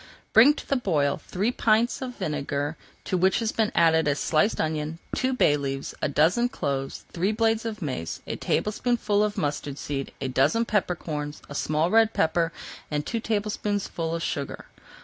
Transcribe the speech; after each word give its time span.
Bring 0.33 0.55
to 0.55 0.67
the 0.67 0.77
boil 0.77 1.21
three 1.27 1.51
pints 1.51 2.01
of 2.01 2.15
vinegar 2.15 2.75
to 3.03 3.17
which 3.17 3.37
has 3.37 3.51
been 3.51 3.71
added 3.75 4.07
a 4.07 4.15
sliced 4.15 4.59
onion, 4.59 4.97
two 5.15 5.31
bay 5.31 5.55
leaves, 5.57 5.93
a 6.01 6.09
dozen 6.09 6.49
cloves, 6.49 7.05
three 7.13 7.31
blades 7.31 7.65
of 7.65 7.83
mace, 7.83 8.19
a 8.25 8.35
tablespoonful 8.35 9.23
of 9.23 9.37
mustard 9.37 9.77
seed, 9.77 10.11
a 10.19 10.27
dozen 10.27 10.65
pepper 10.65 10.95
corns, 10.95 11.43
a 11.49 11.53
small 11.53 11.91
red 11.91 12.13
pepper, 12.15 12.51
and 12.89 13.05
two 13.05 13.19
tablespoonfuls 13.19 14.15
of 14.15 14.23
sugar. 14.23 14.65